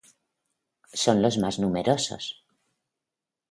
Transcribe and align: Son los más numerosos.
Son 1.01 1.21
los 1.21 1.37
más 1.37 1.59
numerosos. 1.59 2.43